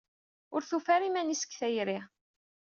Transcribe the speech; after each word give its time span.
Ur 0.53 0.61
tufi 0.69 0.89
ara 0.95 1.05
iman-is 1.09 1.43
deg 1.43 1.51
tayri. 1.59 1.99